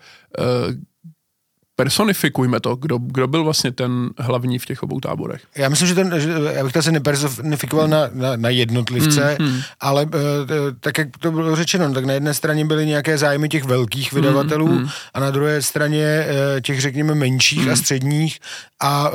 personifikujme 1.75 2.59
to, 2.59 2.75
kdo, 2.75 2.97
kdo 2.97 3.27
byl 3.27 3.43
vlastně 3.43 3.71
ten 3.71 4.09
hlavní 4.17 4.59
v 4.59 4.65
těch 4.65 4.83
obou 4.83 4.99
táborech. 4.99 5.41
Já 5.55 5.69
myslím, 5.69 5.87
že 5.87 5.95
ten, 5.95 6.13
že, 6.17 6.29
já 6.53 6.63
bych 6.63 6.73
to 6.73 6.79
asi 6.79 6.91
nepersonifikoval 6.91 7.87
na, 7.87 8.09
na, 8.13 8.35
na 8.35 8.49
jednotlivce, 8.49 9.37
mm, 9.39 9.47
mm. 9.47 9.61
ale 9.79 10.05
uh, 10.05 10.11
tak, 10.79 10.97
jak 10.97 11.17
to 11.19 11.31
bylo 11.31 11.55
řečeno, 11.55 11.93
tak 11.93 12.05
na 12.05 12.13
jedné 12.13 12.33
straně 12.33 12.65
byly 12.65 12.85
nějaké 12.85 13.17
zájmy 13.17 13.49
těch 13.49 13.63
velkých 13.63 14.13
hmm, 14.13 14.21
vydavatelů 14.21 14.67
mm, 14.67 14.77
mm. 14.77 14.89
a 15.13 15.19
na 15.19 15.31
druhé 15.31 15.61
straně 15.61 16.25
uh, 16.27 16.61
těch, 16.61 16.81
řekněme, 16.81 17.15
menších 17.15 17.61
mm. 17.61 17.67
a 17.67 17.73
hmm. 17.73 17.77
středních 17.77 18.39
a 18.81 19.11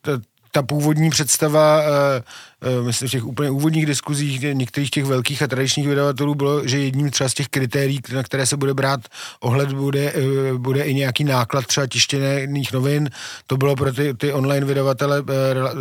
t, 0.00 0.18
ta 0.52 0.62
původní 0.62 1.10
představa, 1.10 1.82
uh, 1.82 2.78
uh, 2.78 2.86
myslím, 2.86 3.08
v 3.08 3.12
těch 3.12 3.24
úplně 3.24 3.50
úvodních 3.50 3.86
diskuzích 3.86 4.40
některých 4.52 4.90
těch 4.90 5.04
velkých 5.04 5.42
a 5.42 5.46
tradičních 5.46 5.88
vydavatelů 5.88 6.34
bylo, 6.34 6.66
že 6.66 6.78
jedním 6.78 7.10
třeba 7.10 7.28
z 7.28 7.34
těch 7.34 7.48
kritérií, 7.48 8.00
na 8.14 8.22
které 8.22 8.46
se 8.46 8.56
bude 8.56 8.74
brát 8.74 9.00
ohled, 9.40 9.72
bude, 9.72 10.12
uh, 10.12 10.58
bude 10.58 10.82
i 10.82 10.94
nějaký 10.94 11.24
náklad 11.24 11.66
třeba 11.66 11.86
tištěných 11.86 12.72
novin. 12.72 13.10
To 13.46 13.56
bylo 13.56 13.76
pro 13.76 13.92
ty, 13.92 14.14
ty 14.14 14.32
online 14.32 14.66
vydavatele 14.66 15.22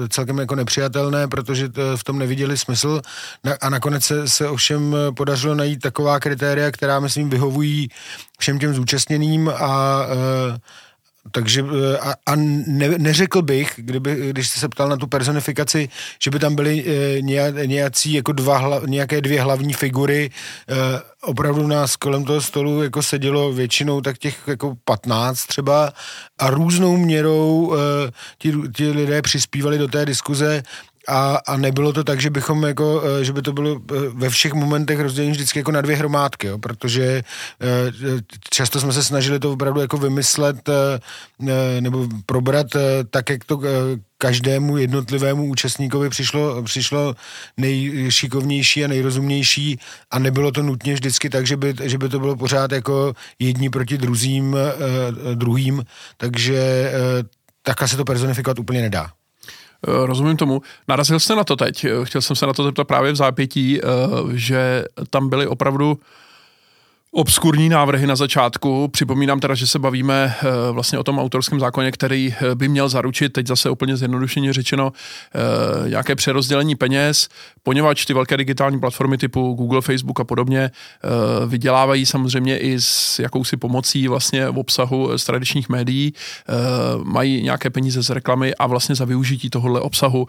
celkem 0.10 0.38
jako 0.38 0.56
nepřijatelné, 0.56 1.28
protože 1.28 1.70
v 1.96 2.04
tom 2.04 2.20
neviděli 2.20 2.58
smysl. 2.58 3.02
A 3.62 3.70
nakonec 3.70 4.04
se, 4.04 4.28
se 4.28 4.50
ovšem 4.50 4.96
podařilo 5.16 5.56
najít 5.56 5.80
taková 5.80 6.20
kritéria, 6.20 6.72
která, 6.72 7.00
myslím, 7.00 7.30
vyhovují 7.30 7.90
všem 8.40 8.60
těm 8.60 8.74
zúčastněným 8.74 9.50
a 9.50 10.06
takže 11.32 11.66
eh, 11.94 11.98
a, 11.98 12.14
a 12.26 12.36
ne, 12.68 12.90
neřekl 12.98 13.42
bych, 13.42 13.74
kdyby, 13.76 14.30
když 14.30 14.50
jste 14.50 14.60
se 14.60 14.70
ptal 14.70 14.90
na 14.90 14.98
tu 14.98 15.08
personifikaci, 15.08 15.90
že 16.24 16.32
by 16.32 16.40
tam 16.40 16.56
byly 16.56 16.86
e, 16.86 17.22
nějací 17.66 18.14
jako 18.14 18.32
dva, 18.32 18.82
nějaké 18.86 19.22
dvě 19.22 19.42
hlavní 19.42 19.74
figury. 19.74 20.30
E, 20.70 20.76
opravdu 21.22 21.68
nás 21.68 21.96
kolem 21.96 22.26
toho 22.26 22.42
stolu 22.42 22.84
jako 22.84 23.04
sedělo 23.04 23.54
většinou 23.54 24.02
tak 24.02 24.18
těch 24.18 24.38
jako 24.48 24.78
15 24.86 25.46
třeba 25.46 25.94
a 26.40 26.50
různou 26.50 26.98
měrou 26.98 27.76
e, 27.76 28.12
ti, 28.38 28.54
ti 28.76 28.92
lidé 28.92 29.22
přispívali 29.22 29.78
do 29.78 29.88
té 29.88 30.06
diskuze 30.06 30.64
a, 31.08 31.36
a 31.48 31.58
nebylo 31.58 31.94
to 31.94 32.04
tak, 32.04 32.22
že 32.22 32.30
bychom 32.30 32.64
jako, 32.64 33.04
eh, 33.06 33.24
že 33.24 33.34
by 33.34 33.42
to 33.42 33.54
bylo 33.54 33.76
eh, 33.76 33.96
ve 34.14 34.30
všech 34.30 34.54
momentech 34.54 35.00
rozdělení 35.00 35.32
vždycky 35.32 35.60
jako 35.60 35.72
na 35.72 35.82
dvě 35.82 35.96
hromádky, 35.96 36.48
jo, 36.48 36.58
protože 36.58 37.04
eh, 37.04 37.24
často 38.50 38.80
jsme 38.80 38.94
se 38.94 39.04
snažili 39.04 39.40
to 39.40 39.52
opravdu 39.52 39.82
jako 39.82 39.98
vymyslet 39.98 40.70
nebo 41.80 42.08
probrat 42.26 42.68
tak, 43.10 43.30
jak 43.30 43.44
to 43.46 43.62
každému 44.18 44.78
jednotlivému 44.78 45.46
účastníkovi 45.46 46.10
přišlo, 46.10 46.64
přišlo 46.64 47.16
nejšikovnější 47.58 48.86
a 48.86 48.88
nejrozumnější 48.88 49.80
a 50.12 50.20
nebylo 50.20 50.52
to 50.52 50.64
nutně 50.64 50.94
vždycky 50.94 51.30
tak, 51.30 51.48
že 51.48 51.58
by, 51.58 51.74
že 51.84 51.98
by 51.98 52.10
to 52.10 52.20
bylo 52.20 52.36
pořád 52.36 52.72
jako 52.72 53.14
jedni 53.40 53.70
proti 53.70 53.98
druzím, 53.98 54.58
druhým, 55.34 55.84
takže 56.18 56.92
takhle 57.62 57.88
se 57.88 57.98
to 57.98 58.06
personifikovat 58.06 58.60
úplně 58.60 58.82
nedá. 58.82 59.12
Eh, 59.88 60.06
rozumím 60.06 60.38
tomu. 60.38 60.62
Narazil 60.88 61.20
jste 61.20 61.36
na 61.36 61.44
to 61.44 61.56
teď. 61.56 61.86
Chtěl 62.04 62.22
jsem 62.22 62.36
se 62.36 62.46
na 62.46 62.54
to 62.54 62.64
zeptat 62.64 62.84
právě 62.84 63.12
v 63.12 63.16
zápětí, 63.16 63.80
eh, 63.82 63.88
že 64.34 64.86
tam 65.10 65.30
byly 65.30 65.48
opravdu 65.48 66.00
obskurní 67.18 67.70
návrhy 67.70 68.08
na 68.08 68.16
začátku. 68.16 68.88
Připomínám 68.88 69.40
teda, 69.40 69.56
že 69.56 69.68
se 69.68 69.80
bavíme 69.80 70.36
eh, 70.40 70.72
vlastně 70.72 71.00
o 71.00 71.04
tom 71.04 71.20
autorském 71.20 71.60
zákoně, 71.60 71.92
který 71.92 72.34
eh, 72.34 72.56
by 72.56 72.68
měl 72.68 72.90
zaručit, 72.90 73.34
teď 73.34 73.48
zase 73.48 73.70
úplně 73.70 73.98
zjednodušeně 73.98 74.54
řečeno, 74.54 74.92
eh, 75.36 75.90
nějaké 75.90 76.16
přerozdělení 76.16 76.76
peněz, 76.76 77.30
poněvadž 77.64 78.06
ty 78.06 78.14
velké 78.14 78.38
digitální 78.38 78.80
platformy 78.80 79.18
typu 79.18 79.54
Google, 79.54 79.82
Facebook 79.82 80.20
a 80.20 80.24
podobně 80.24 80.72
vydělávají 81.48 82.06
samozřejmě 82.06 82.58
i 82.58 82.82
s 82.82 83.20
jakousi 83.20 83.58
pomocí 83.58 84.08
vlastně 84.08 84.50
v 84.50 84.58
obsahu 84.58 85.18
z 85.18 85.24
tradičních 85.24 85.70
médií, 85.70 86.14
mají 87.04 87.44
nějaké 87.44 87.70
peníze 87.70 88.04
z 88.04 88.10
reklamy 88.10 88.56
a 88.56 88.68
vlastně 88.68 88.96
za 88.96 89.06
využití 89.06 89.50
tohohle 89.50 89.82
obsahu 89.82 90.28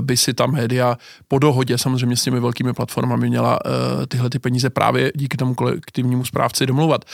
by 0.00 0.16
si 0.16 0.34
ta 0.34 0.46
média 0.46 0.98
po 1.28 1.38
dohodě 1.38 1.78
samozřejmě 1.78 2.16
s 2.16 2.22
těmi 2.22 2.40
velkými 2.40 2.72
platformami 2.72 3.28
měla 3.28 3.58
tyhle 4.08 4.30
ty 4.30 4.38
peníze 4.38 4.70
právě 4.70 5.12
díky 5.14 5.36
tomu 5.36 5.54
kolektivnímu 5.54 6.24
správci 6.30 6.66
domluvat. 6.66 7.04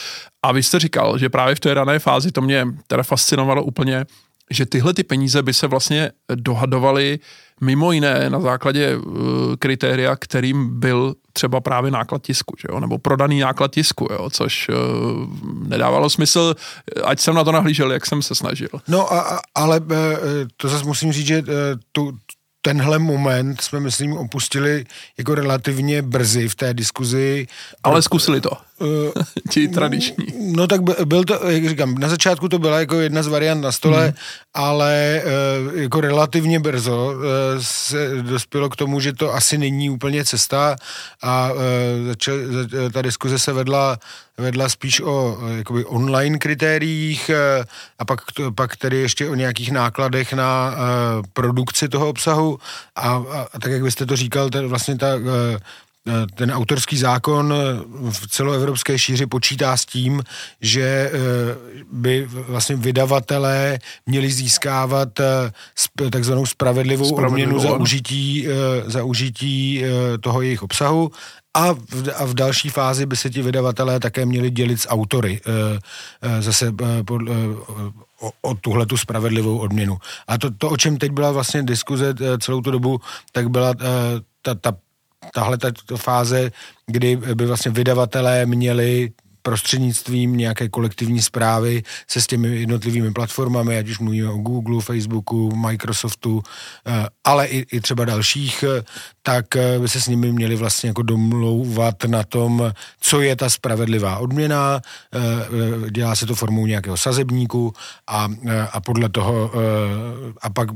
A 0.44 0.52
vy 0.52 0.62
jste 0.62 0.78
říkal, 0.78 1.18
že 1.18 1.28
právě 1.28 1.54
v 1.54 1.60
té 1.60 1.74
rané 1.74 1.98
fázi 1.98 2.32
to 2.32 2.40
mě 2.40 2.66
teda 2.86 3.02
fascinovalo 3.02 3.64
úplně, 3.64 4.04
že 4.50 4.66
tyhle 4.66 4.94
ty 4.94 5.02
peníze 5.02 5.42
by 5.42 5.54
se 5.54 5.66
vlastně 5.66 6.12
dohadovaly 6.34 7.18
mimo 7.60 7.92
jiné 7.92 8.30
na 8.30 8.40
základě 8.40 8.96
uh, 8.96 9.02
kritéria, 9.58 10.16
kterým 10.16 10.80
byl 10.80 11.14
třeba 11.32 11.60
právě 11.60 11.90
náklad 11.90 12.22
tisku, 12.22 12.54
že 12.60 12.68
jo? 12.68 12.80
nebo 12.80 12.98
prodaný 12.98 13.40
náklad 13.40 13.72
tisku, 13.72 14.08
jo? 14.12 14.30
což 14.30 14.68
uh, 14.68 14.76
nedávalo 15.68 16.10
smysl, 16.10 16.54
ať 17.04 17.20
jsem 17.20 17.34
na 17.34 17.44
to 17.44 17.52
nahlížel, 17.52 17.92
jak 17.92 18.06
jsem 18.06 18.22
se 18.22 18.34
snažil. 18.34 18.68
No, 18.88 19.12
a, 19.12 19.40
ale 19.54 19.80
uh, 19.80 19.96
to 20.56 20.68
zase 20.68 20.84
musím 20.84 21.12
říct, 21.12 21.26
že 21.26 21.42
tu, 21.92 22.12
tenhle 22.66 22.98
moment 22.98 23.60
jsme, 23.60 23.80
myslím, 23.80 24.12
opustili 24.12 24.84
jako 25.18 25.34
relativně 25.34 26.02
brzy 26.02 26.48
v 26.48 26.54
té 26.54 26.74
diskuzi. 26.74 27.46
Ale 27.82 28.02
zkusili 28.02 28.40
to. 28.40 28.50
Uh, 28.80 29.22
Ti 29.50 29.68
tradiční. 29.68 30.26
No 30.54 30.66
tak 30.66 30.80
byl 31.04 31.24
to, 31.24 31.50
jak 31.50 31.68
říkám, 31.68 31.94
na 31.94 32.08
začátku 32.08 32.48
to 32.48 32.58
byla 32.58 32.80
jako 32.80 33.00
jedna 33.00 33.22
z 33.22 33.26
variant 33.26 33.60
na 33.60 33.72
stole, 33.72 34.04
hmm. 34.04 34.14
ale 34.54 35.22
uh, 35.24 35.78
jako 35.78 36.00
relativně 36.00 36.60
brzo 36.60 37.12
uh, 37.14 37.22
se 37.60 38.22
dospělo 38.22 38.70
k 38.70 38.76
tomu, 38.76 39.00
že 39.00 39.12
to 39.12 39.34
asi 39.34 39.58
není 39.58 39.90
úplně 39.90 40.24
cesta 40.24 40.76
a 41.22 41.50
začal, 42.06 42.36
ta 42.92 43.02
diskuze 43.02 43.38
se 43.38 43.52
vedla 43.52 43.98
vedla 44.38 44.68
spíš 44.68 45.00
o 45.00 45.38
jakoby 45.56 45.84
online 45.84 46.38
kritériích 46.38 47.30
a 47.98 48.04
pak, 48.04 48.20
pak 48.54 48.76
tedy 48.76 48.96
ještě 48.96 49.28
o 49.28 49.34
nějakých 49.34 49.72
nákladech 49.72 50.32
na 50.32 50.76
produkci 51.32 51.88
toho 51.88 52.08
obsahu 52.08 52.58
a, 52.96 53.08
a, 53.08 53.46
a 53.52 53.58
tak, 53.58 53.72
jak 53.72 53.82
byste 53.82 54.06
to 54.06 54.16
říkal, 54.16 54.50
ten, 54.50 54.68
vlastně 54.68 54.96
ta 54.98 55.08
ten 56.34 56.50
autorský 56.50 56.96
zákon 56.96 57.54
v 58.10 58.28
celoevropské 58.28 58.98
šíři 58.98 59.26
počítá 59.26 59.76
s 59.76 59.84
tím, 59.84 60.22
že 60.60 60.82
eh, 60.82 61.10
by 61.92 62.26
vlastně 62.30 62.76
vydavatelé 62.76 63.78
měli 64.06 64.30
získávat 64.30 65.20
eh, 65.20 66.10
takzvanou 66.10 66.46
spravedlivou, 66.46 67.04
spravedlivou 67.04 67.52
odměnu 67.52 67.58
za 67.58 67.76
užití, 67.76 68.48
eh, 68.48 68.90
za 68.90 69.04
užití 69.04 69.82
toho 70.20 70.42
jejich 70.42 70.62
obsahu 70.62 71.10
a 71.54 71.72
v, 71.72 72.10
a 72.16 72.24
v 72.24 72.34
další 72.34 72.68
fázi 72.68 73.06
by 73.06 73.16
se 73.16 73.30
ti 73.30 73.42
vydavatelé 73.42 74.00
také 74.00 74.26
měli 74.26 74.50
dělit 74.50 74.80
s 74.80 74.88
autory 74.88 75.40
zase 76.40 76.72
pod, 77.06 77.22
o, 78.20 78.30
o 78.42 78.54
tuhle 78.54 78.86
tu 78.86 78.96
spravedlivou 78.96 79.58
odměnu. 79.58 79.96
A 80.28 80.38
to, 80.38 80.50
to, 80.50 80.70
o 80.70 80.76
čem 80.76 80.96
teď 80.96 81.12
byla 81.12 81.32
vlastně 81.32 81.62
diskuze 81.62 82.14
celou 82.40 82.60
tu 82.60 82.70
dobu, 82.70 83.00
tak 83.32 83.48
byla 83.48 83.74
ta, 84.42 84.54
ta 84.54 84.72
tahle 85.34 85.58
ta 85.58 85.70
fáze, 85.96 86.50
kdy 86.86 87.16
by 87.16 87.46
vlastně 87.46 87.70
vydavatelé 87.70 88.46
měli 88.46 89.12
prostřednictvím 89.46 90.36
nějaké 90.36 90.68
kolektivní 90.68 91.22
zprávy 91.22 91.82
se 92.08 92.20
s 92.22 92.26
těmi 92.26 92.48
jednotlivými 92.48 93.12
platformami, 93.12 93.78
ať 93.78 93.88
už 93.88 93.98
mluvíme 93.98 94.28
o 94.28 94.36
Google, 94.36 94.82
Facebooku, 94.82 95.56
Microsoftu, 95.56 96.42
eh, 96.42 97.06
ale 97.24 97.46
i, 97.46 97.76
i 97.76 97.80
třeba 97.80 98.04
dalších, 98.04 98.64
tak 99.26 99.56
eh, 99.56 99.78
by 99.78 99.88
se 99.88 100.00
s 100.00 100.06
nimi 100.06 100.32
měli 100.32 100.56
vlastně 100.56 100.88
jako 100.88 101.02
domlouvat 101.02 102.04
na 102.04 102.22
tom, 102.22 102.72
co 103.00 103.20
je 103.20 103.36
ta 103.36 103.50
spravedlivá 103.50 104.18
odměna, 104.18 104.80
dělá 105.90 106.16
se 106.16 106.26
to 106.26 106.34
formou 106.34 106.66
nějakého 106.66 106.96
sazebníku 106.96 107.72
a, 108.06 108.28
a 108.72 108.80
podle 108.80 109.08
toho 109.08 109.52
a 110.40 110.50
pak 110.50 110.68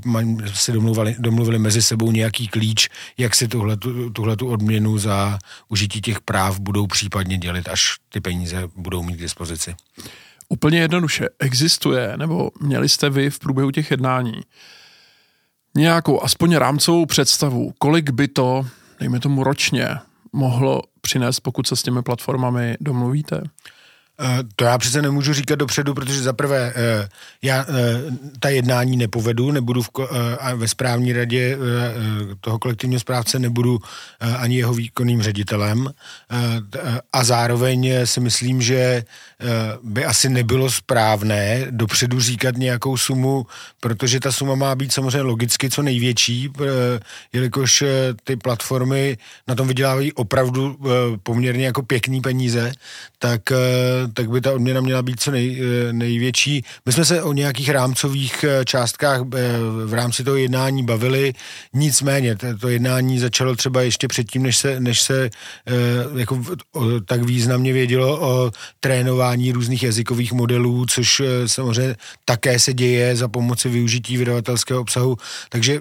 si 0.55 0.73
domluvili, 0.73 1.17
domluvili 1.19 1.59
mezi 1.59 1.83
sebou 1.83 2.11
nějaký 2.11 2.49
klíč, 2.49 2.89
jak 3.19 3.35
si 3.35 3.49
tuhle, 3.49 3.77
tuhle 4.13 4.37
tu 4.37 4.49
odměnu 4.49 4.99
za 4.99 5.39
užití 5.69 6.01
těch 6.01 6.21
práv 6.21 6.61
budou 6.61 6.87
případně 6.87 7.39
dělit, 7.39 7.69
až 7.69 7.97
ty 8.09 8.21
peníze 8.21 8.69
budou 8.77 9.03
mít 9.03 9.17
k 9.17 9.21
dispozici. 9.21 9.75
Úplně 10.49 10.81
jednoduše, 10.81 11.29
existuje, 11.39 12.17
nebo 12.17 12.51
měli 12.61 12.89
jste 12.89 13.11
vy 13.11 13.31
v 13.31 13.39
průběhu 13.39 13.71
těch 13.71 13.91
jednání 13.91 14.43
nějakou 15.75 16.23
aspoň 16.23 16.55
rámcovou 16.55 17.07
představu, 17.07 17.73
kolik 17.79 18.11
by 18.11 18.29
to, 18.29 18.67
dejme 19.01 19.21
tomu 19.21 19.45
ročně, 19.45 19.89
mohlo 20.33 20.83
přinést, 21.01 21.41
pokud 21.41 21.67
se 21.67 21.77
s 21.77 21.83
těmi 21.83 22.03
platformami 22.03 22.77
domluvíte? 22.81 23.43
Eh, 24.23 24.39
to 24.57 24.65
já 24.65 24.79
přece 24.79 25.03
nemůžu 25.03 25.33
říkat 25.33 25.55
dopředu, 25.55 25.95
protože 25.95 26.23
za 26.23 26.33
prvé 26.33 26.73
eh, 26.77 27.09
já 27.43 27.67
eh, 27.69 28.03
ta 28.41 28.49
jednání 28.49 28.97
nepovedu, 28.97 29.51
nebudu 29.51 29.83
v, 29.83 29.91
ve 30.55 30.69
správní 30.69 31.13
radě 31.13 31.59
toho 32.41 32.59
kolektivního 32.59 33.01
správce, 33.01 33.39
nebudu 33.39 33.79
ani 34.39 34.57
jeho 34.57 34.75
výkonným 34.75 35.23
ředitelem. 35.23 35.91
A 37.13 37.25
zároveň 37.25 37.93
si 38.05 38.21
myslím, 38.21 38.63
že 38.63 39.05
by 39.83 40.05
asi 40.05 40.29
nebylo 40.29 40.71
správné 40.71 41.67
dopředu 41.71 42.21
říkat 42.21 42.57
nějakou 42.57 42.97
sumu, 42.97 43.47
protože 43.81 44.21
ta 44.21 44.33
suma 44.33 44.55
má 44.55 44.75
být 44.75 44.93
samozřejmě 44.93 45.23
logicky 45.23 45.71
co 45.71 45.83
největší, 45.83 46.53
jelikož 47.33 47.85
ty 48.25 48.37
platformy 48.37 49.19
na 49.49 49.55
tom 49.55 49.69
vydělávají 49.69 50.13
opravdu 50.13 50.79
poměrně 51.23 51.67
jako 51.67 51.83
pěkný 51.83 52.21
peníze, 52.21 52.73
tak 53.19 53.53
tak 54.15 54.31
by 54.31 54.41
ta 54.41 54.53
odměna 54.53 54.81
měla 54.81 55.03
být 55.03 55.21
co 55.21 55.31
nej, 55.31 55.63
eh, 55.63 55.93
největší. 55.93 56.65
My 56.87 56.93
jsme 56.93 57.05
se 57.05 57.23
o 57.23 57.33
nějakých 57.33 57.69
rámcových 57.71 58.45
eh, 58.45 58.65
částkách 58.65 59.21
eh, 59.21 59.27
v 59.87 59.95
rámci 59.95 60.25
toho 60.25 60.37
jednání 60.37 60.85
bavili, 60.85 61.33
nicméně 61.75 62.37
to 62.61 62.69
jednání 62.69 63.19
začalo 63.19 63.57
třeba 63.57 63.83
ještě 63.83 64.09
předtím, 64.09 64.43
než 64.43 64.57
se, 64.57 64.81
než 64.81 65.03
se 65.03 65.31
jako 66.17 66.43
tak 67.05 67.23
významně 67.23 67.73
vědělo 67.73 68.21
o 68.21 68.51
trénování 68.81 69.53
různých 69.53 69.83
jazykových 69.83 70.33
modelů, 70.33 70.87
což 70.87 71.23
samozřejmě 71.47 71.97
také 72.25 72.59
se 72.59 72.73
děje 72.73 73.17
za 73.17 73.29
pomoci 73.29 73.69
využití 73.69 74.17
vydavatelského 74.17 74.81
obsahu. 74.81 75.17
Takže 75.49 75.81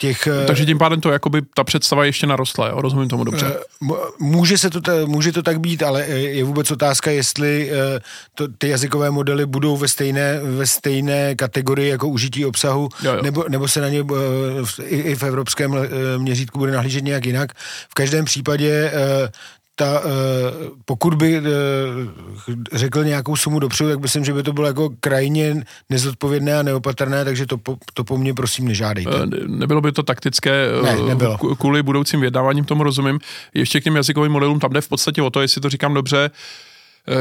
těch... 0.00 0.26
Eh, 0.26 0.46
Takže 0.46 0.66
tím 0.66 0.78
pádem 0.78 1.00
to 1.00 1.10
jakoby 1.10 1.42
ta 1.54 1.64
představa 1.64 2.04
ještě 2.04 2.26
narostla, 2.26 2.68
jo? 2.68 2.80
rozumím 2.80 3.08
tomu 3.08 3.24
dobře. 3.24 3.46
Eh, 3.46 3.94
může, 4.18 4.58
se 4.58 4.70
to, 4.70 4.80
může 5.06 5.32
to 5.32 5.42
tak 5.42 5.60
být, 5.60 5.82
ale 5.82 6.04
eh, 6.08 6.18
je 6.18 6.44
vůbec 6.44 6.70
otázka, 6.70 7.10
jestli 7.10 7.70
to, 8.34 8.48
ty 8.48 8.68
jazykové 8.68 9.10
modely 9.10 9.46
budou 9.46 9.76
ve 9.76 9.88
stejné, 9.88 10.40
ve 10.40 10.66
stejné 10.66 11.34
kategorii 11.34 11.88
jako 11.88 12.08
užití 12.08 12.46
obsahu, 12.46 12.88
jo, 13.02 13.14
jo. 13.14 13.22
Nebo, 13.22 13.44
nebo 13.48 13.68
se 13.68 13.80
na 13.80 13.88
ně 13.88 14.04
i, 14.82 14.96
i 14.96 15.14
v 15.14 15.22
evropském 15.22 15.76
měřítku 16.18 16.58
bude 16.58 16.72
nahlížet 16.72 17.04
nějak 17.04 17.26
jinak. 17.26 17.52
V 17.88 17.94
každém 17.94 18.24
případě 18.24 18.92
ta, 19.80 20.02
eh, 20.04 20.08
pokud 20.84 21.14
by 21.14 21.36
eh, 21.36 21.42
řekl 22.72 23.04
nějakou 23.04 23.36
sumu 23.36 23.58
dopředu, 23.58 23.90
tak 23.90 24.00
myslím, 24.00 24.24
že 24.24 24.32
by 24.32 24.42
to 24.42 24.52
bylo 24.52 24.66
jako 24.66 24.90
krajně 25.00 25.64
nezodpovědné 25.90 26.58
a 26.58 26.62
neopatrné, 26.62 27.24
takže 27.24 27.46
to 27.46 27.58
po, 27.58 27.76
to 27.94 28.04
po 28.04 28.18
mně 28.18 28.34
prosím 28.34 28.68
nežádejte. 28.68 29.10
Eh, 29.22 29.26
nebylo 29.46 29.80
by 29.80 29.92
to 29.92 30.02
taktické 30.02 30.66
ne, 30.82 30.96
nebylo. 31.08 31.38
kvůli 31.38 31.82
budoucím 31.82 32.20
vyjednáváním, 32.20 32.64
tomu 32.64 32.82
rozumím. 32.82 33.18
Ještě 33.54 33.80
k 33.80 33.84
těm 33.84 33.96
jazykovým 33.96 34.32
modelům, 34.32 34.60
tam 34.60 34.70
jde 34.70 34.80
v 34.80 34.88
podstatě 34.88 35.22
o 35.22 35.30
to, 35.30 35.40
jestli 35.40 35.60
to 35.60 35.68
říkám 35.68 35.94
dobře, 35.94 36.30
Eh, 36.30 36.30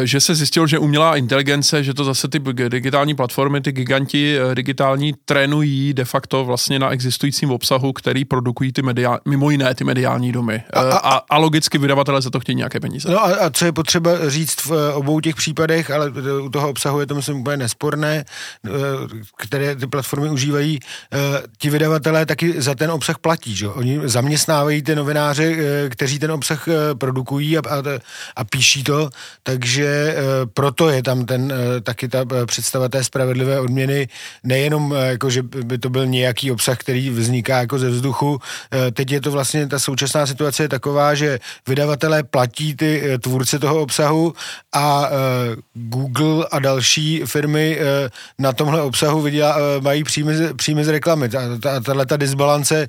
že 0.03 0.21
se 0.21 0.35
zjistilo, 0.35 0.67
že 0.67 0.79
umělá 0.79 1.15
inteligence, 1.15 1.83
že 1.83 1.93
to 1.93 2.03
zase 2.03 2.27
ty 2.27 2.39
digitální 2.69 3.15
platformy, 3.15 3.61
ty 3.61 3.71
giganti 3.71 4.37
eh, 4.37 4.55
digitální 4.55 5.13
trénují 5.25 5.93
de 5.93 6.05
facto 6.05 6.45
vlastně 6.45 6.79
na 6.79 6.89
existujícím 6.89 7.51
obsahu, 7.51 7.93
který 7.93 8.25
produkují 8.25 8.73
ty 8.73 8.81
mediální, 8.81 9.19
mimo 9.27 9.49
jiné 9.49 9.75
ty 9.75 9.83
mediální 9.83 10.31
domy. 10.31 10.63
A, 10.73 10.81
a, 10.81 10.97
a, 10.97 11.21
a 11.29 11.37
logicky 11.37 11.77
vydavatele 11.77 12.21
za 12.21 12.29
to 12.29 12.39
chtějí 12.39 12.55
nějaké 12.55 12.79
peníze. 12.79 13.09
No 13.09 13.23
a, 13.23 13.35
a 13.45 13.49
co 13.49 13.65
je 13.65 13.71
potřeba 13.71 14.11
říct 14.27 14.65
v 14.65 14.93
obou 14.93 15.19
těch 15.19 15.35
případech, 15.35 15.91
ale 15.91 16.11
u 16.41 16.49
toho 16.49 16.69
obsahu 16.69 16.99
je 16.99 17.05
to 17.05 17.15
myslím 17.15 17.37
úplně 17.37 17.57
nesporné, 17.57 18.25
které 19.37 19.75
ty 19.75 19.87
platformy 19.87 20.29
užívají, 20.29 20.79
ti 21.57 21.69
vydavatelé 21.69 22.25
taky 22.25 22.61
za 22.61 22.75
ten 22.75 22.91
obsah 22.91 23.17
platí, 23.17 23.55
že? 23.55 23.67
Oni 23.67 23.99
zaměstnávají 24.03 24.81
ty 24.81 24.95
novináře, 24.95 25.55
kteří 25.89 26.19
ten 26.19 26.31
obsah 26.31 26.67
produkují 26.97 27.57
a, 27.57 27.61
a, 27.69 27.83
a 28.35 28.43
píší 28.43 28.83
to, 28.83 29.09
takže 29.43 29.68
takže 29.69 30.15
proto 30.53 30.89
je 30.89 31.03
tam 31.03 31.25
ten, 31.25 31.53
taky 31.83 32.07
ta 32.07 32.25
představa 32.45 32.89
té 32.89 33.03
spravedlivé 33.03 33.59
odměny, 33.59 34.07
nejenom 34.43 34.95
jako, 34.97 35.29
že 35.29 35.41
by 35.43 35.77
to 35.77 35.89
byl 35.89 36.05
nějaký 36.05 36.51
obsah, 36.51 36.77
který 36.77 37.09
vzniká 37.09 37.59
jako 37.59 37.79
ze 37.79 37.89
vzduchu, 37.89 38.39
teď 38.93 39.11
je 39.11 39.21
to 39.21 39.31
vlastně, 39.31 39.67
ta 39.67 39.79
současná 39.79 40.25
situace 40.25 40.63
je 40.63 40.69
taková, 40.69 41.13
že 41.13 41.39
vydavatelé 41.67 42.23
platí 42.23 42.75
ty 42.75 43.03
tvůrce 43.21 43.59
toho 43.59 43.81
obsahu 43.81 44.33
a 44.75 45.09
Google 45.73 46.45
a 46.51 46.59
další 46.59 47.21
firmy 47.25 47.79
na 48.39 48.53
tomhle 48.53 48.81
obsahu 48.81 49.21
vydělá, 49.21 49.57
mají 49.79 50.03
příjmy, 50.03 50.53
příjmy 50.53 50.85
z 50.85 50.87
reklamy. 50.87 51.29
A 51.69 51.79
tahle 51.79 52.05
ta 52.05 52.17
disbalance 52.17 52.87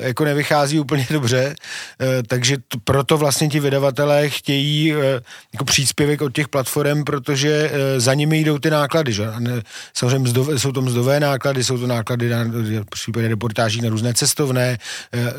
jako 0.00 0.24
nevychází 0.24 0.80
úplně 0.80 1.06
dobře, 1.10 1.54
takže 2.26 2.56
proto 2.84 3.16
vlastně 3.16 3.48
ti 3.48 3.60
vydavatelé 3.60 4.28
chtějí 4.28 4.94
jako 5.52 5.64
příspěvek 5.84 6.22
od 6.22 6.32
těch 6.32 6.48
platform, 6.48 7.04
protože 7.04 7.70
za 7.96 8.14
nimi 8.14 8.38
jdou 8.40 8.58
ty 8.58 8.70
náklady. 8.70 9.12
Že? 9.12 9.26
Samozřejmě 9.94 10.30
jsou 10.56 10.72
to 10.72 10.82
mzdové 10.82 11.20
náklady, 11.20 11.64
jsou 11.64 11.78
to 11.78 11.86
náklady 11.86 12.28
na 12.28 12.44
případě 12.90 13.28
reportáží 13.28 13.80
na 13.80 13.88
různé 13.88 14.14
cestovné, 14.14 14.78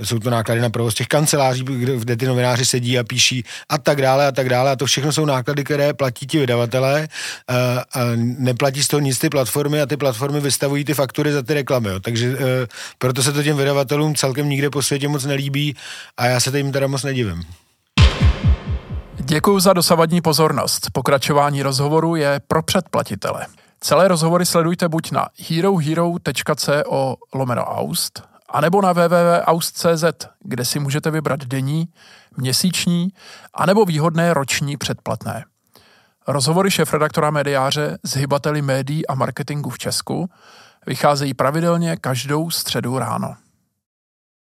jsou 0.03 0.19
to 0.19 0.29
náklady 0.29 0.61
na 0.61 0.69
provoz 0.69 0.93
těch 0.93 1.07
kanceláří, 1.07 1.63
kde, 1.63 1.97
kde 1.97 2.17
ty 2.17 2.25
novináři 2.25 2.65
sedí 2.65 2.99
a 2.99 3.03
píší 3.03 3.43
a 3.69 3.77
tak 3.77 4.01
dále 4.01 4.27
a 4.27 4.31
tak 4.31 4.49
dále. 4.49 4.71
A 4.71 4.75
to 4.75 4.85
všechno 4.85 5.11
jsou 5.11 5.25
náklady, 5.25 5.63
které 5.63 5.93
platí 5.93 6.27
ti 6.27 6.39
vydavatelé 6.39 7.07
a 7.47 7.99
neplatí 8.15 8.83
z 8.83 8.87
toho 8.87 9.01
nic 9.01 9.19
ty 9.19 9.29
platformy 9.29 9.81
a 9.81 9.85
ty 9.85 9.97
platformy 9.97 10.39
vystavují 10.39 10.85
ty 10.85 10.93
faktury 10.93 11.31
za 11.31 11.41
ty 11.41 11.53
reklamy. 11.53 11.89
Jo. 11.89 11.99
Takže 11.99 12.37
proto 12.97 13.23
se 13.23 13.33
to 13.33 13.43
těm 13.43 13.57
vydavatelům 13.57 14.15
celkem 14.15 14.49
nikde 14.49 14.69
po 14.69 14.81
světě 14.81 15.07
moc 15.07 15.25
nelíbí 15.25 15.75
a 16.17 16.25
já 16.25 16.39
se 16.39 16.57
jim 16.57 16.71
teda 16.71 16.87
moc 16.87 17.03
nedivím. 17.03 17.43
Děkuji 19.27 19.60
za 19.60 19.74
dosavadní 19.74 20.22
pozornost. 20.22 20.88
Pokračování 20.94 21.63
rozhovoru 21.63 22.15
je 22.15 22.41
pro 22.48 22.63
předplatitele. 22.63 23.46
Celé 23.79 24.08
rozhovory 24.08 24.46
sledujte 24.46 24.89
buď 24.89 25.12
na 25.12 25.27
herohero.co 25.50 27.15
lomeno 27.34 27.63
aust, 27.63 28.24
anebo 28.50 28.82
na 28.82 28.94
www.aust.cz, 28.94 30.03
kde 30.44 30.65
si 30.65 30.79
můžete 30.79 31.12
vybrat 31.12 31.39
denní, 31.39 31.88
měsíční, 32.38 33.10
anebo 33.53 33.86
výhodné 33.86 34.34
roční 34.34 34.77
předplatné. 34.77 35.46
Rozhovory 36.27 36.72
šéf-redaktora 36.72 37.32
mediáře 37.32 37.98
s 38.03 38.15
hybateli 38.15 38.62
médií 38.62 39.08
a 39.08 39.15
marketingu 39.15 39.70
v 39.70 39.77
Česku 39.77 40.29
vycházejí 40.88 41.34
pravidelně 41.34 41.98
každou 41.98 42.50
středu 42.50 43.00
ráno. 43.00 43.36